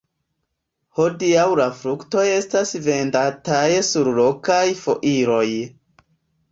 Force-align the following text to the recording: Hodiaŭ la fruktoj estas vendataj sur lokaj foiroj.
Hodiaŭ 0.99 1.43
la 1.59 1.67
fruktoj 1.81 2.25
estas 2.39 2.73
vendataj 2.89 3.63
sur 3.93 4.13
lokaj 4.21 4.63
foiroj. 4.85 5.49